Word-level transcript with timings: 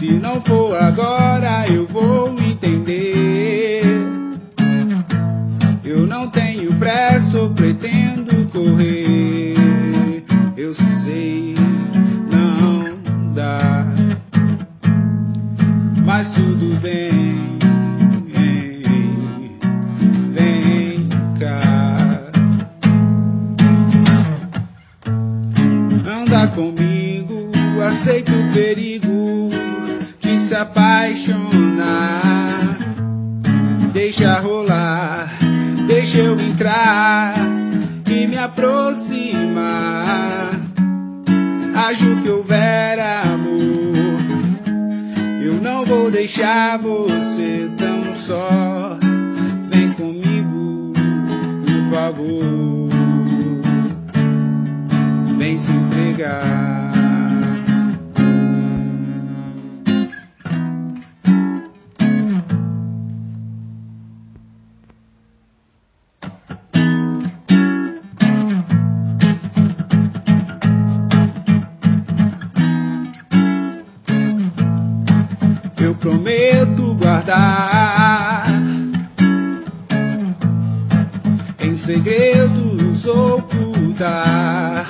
Se 0.00 0.12
não 0.12 0.40
for 0.40 0.74
agora, 0.82 1.66
eu 1.70 1.86
vou 1.86 2.34
entender. 2.40 3.82
Eu 5.84 6.06
não 6.06 6.26
tenho 6.30 6.72
pressa 6.76 7.38
ou 7.38 7.50
pretendo 7.50 8.46
correr. 8.46 9.54
Eu 10.56 10.72
sei, 10.72 11.54
não 12.32 13.34
dá. 13.34 13.92
Mas 16.02 16.32
tudo 16.32 16.80
bem. 16.80 17.20
Comigo, 26.54 27.48
aceita 27.80 28.32
o 28.32 28.52
perigo 28.52 29.49
se 30.50 30.56
apaixonar. 30.56 32.20
Deixa 33.92 34.40
rolar, 34.40 35.30
deixa 35.86 36.18
eu 36.18 36.40
entrar 36.40 37.34
e 38.10 38.26
me 38.26 38.36
aproximar. 38.36 39.70
Acho 41.88 42.16
que 42.20 42.28
houver 42.28 42.98
amor, 42.98 44.18
eu 45.40 45.54
não 45.62 45.84
vou 45.84 46.10
deixar 46.10 46.78
você 46.78 47.70
tão 47.76 48.12
só. 48.16 48.98
Vem 49.72 49.92
comigo, 49.92 50.92
por 51.64 51.94
favor. 51.94 52.88
Vem 55.38 55.56
se 55.56 55.70
entregar. 55.70 56.59
Eu 75.80 75.94
prometo 75.94 76.94
guardar 76.94 78.44
em 81.58 81.74
segredos 81.74 83.06
ocultar. 83.06 84.86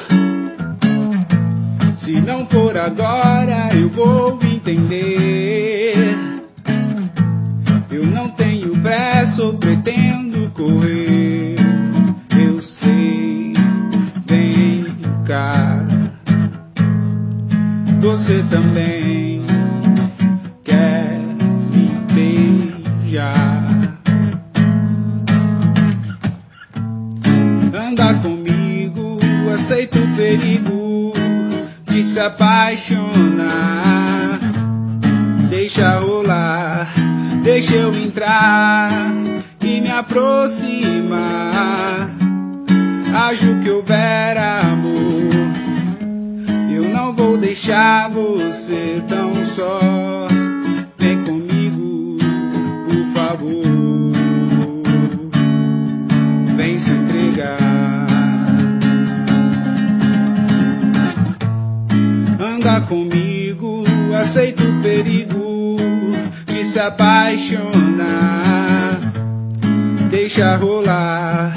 Se 1.95 2.21
não 2.21 2.45
for 2.45 2.77
agora, 2.77 3.69
eu 3.73 3.89
vou 3.89 4.37
entender. 4.43 5.95
Eu 7.89 8.05
não 8.07 8.29
tenho 8.31 8.77
pressa 8.81 9.45
ou 9.45 9.55
pretendo 9.55 10.51
correr. 10.51 11.55
Eu 12.37 12.61
sei, 12.61 13.53
vem 14.27 14.87
cá. 15.25 15.87
Você 18.01 18.43
também 18.51 19.30
beijar. 23.11 23.99
Anda 27.75 28.15
comigo, 28.15 29.19
aceita 29.53 29.99
o 29.99 30.17
perigo 30.17 31.13
de 31.87 32.05
se 32.05 32.21
apaixonar. 32.21 33.51
Deixa 35.49 35.99
rolar, 35.99 36.87
deixa 37.43 37.75
eu 37.75 37.93
entrar 37.95 38.93
e 39.65 39.81
me 39.81 39.91
aproximar. 39.91 41.21
Acho 43.13 43.57
que 43.63 43.71
houver 43.71 44.39
amor. 44.39 45.31
Eu 46.73 46.85
não 46.91 47.13
vou 47.13 47.37
deixar 47.37 48.09
você 48.09 49.03
tão 49.09 49.35
só. 49.45 49.90
Anda 62.61 62.83
comigo, 62.83 63.85
aceita 64.15 64.63
o 64.63 64.83
perigo 64.83 65.77
de 66.45 66.63
se 66.63 66.79
apaixonar. 66.79 67.65
Deixa 70.11 70.57
rolar, 70.57 71.55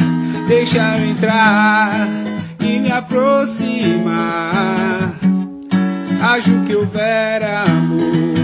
deixa 0.47 0.97
eu 0.97 1.09
entrar 1.09 2.07
e 2.63 2.79
me 2.79 2.89
aproximar. 2.89 4.13
Acho 6.21 6.57
que 6.65 6.73
houver 6.73 7.43
amor, 7.43 8.37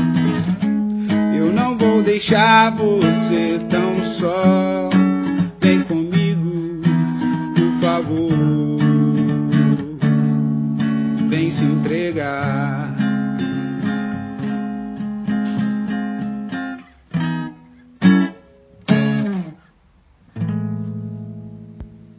eu 1.38 1.53
não 1.53 1.78
vou 1.78 2.03
deixar 2.03 2.75
você 2.75 3.58
tão 3.69 4.03
só. 4.03 4.78
vem 11.29 11.51
se 11.51 11.63
entregar. 11.63 13.09